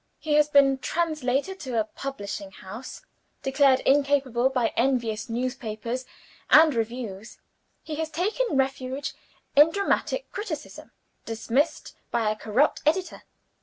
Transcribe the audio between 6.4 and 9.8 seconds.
and reviews. He has taken refuge in